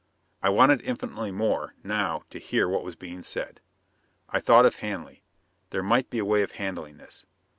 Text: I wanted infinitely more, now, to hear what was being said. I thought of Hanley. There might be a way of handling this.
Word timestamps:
I 0.41 0.49
wanted 0.49 0.81
infinitely 0.81 1.31
more, 1.31 1.75
now, 1.83 2.23
to 2.31 2.39
hear 2.39 2.67
what 2.67 2.83
was 2.83 2.95
being 2.95 3.21
said. 3.21 3.59
I 4.29 4.39
thought 4.39 4.65
of 4.65 4.77
Hanley. 4.77 5.21
There 5.69 5.83
might 5.83 6.09
be 6.09 6.17
a 6.17 6.25
way 6.25 6.41
of 6.41 6.53
handling 6.53 6.97
this. 6.97 7.27